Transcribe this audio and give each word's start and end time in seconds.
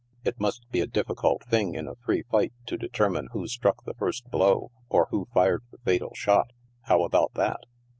"It 0.25 0.39
must 0.39 0.67
be 0.71 0.79
a 0.81 0.87
difficult 0.87 1.43
thing, 1.43 1.75
in 1.75 1.87
a 1.87 1.93
free 1.93 2.23
light, 2.31 2.53
to 2.65 2.75
determine 2.75 3.27
who 3.33 3.47
struck 3.47 3.83
the 3.83 3.93
first 3.93 4.31
blow, 4.31 4.71
or 4.89 5.07
who 5.11 5.27
fired 5.31 5.61
the 5.69 5.77
fatal 5.77 6.13
shot. 6.15 6.49
How 6.85 7.03
about 7.03 7.35
that 7.35 7.59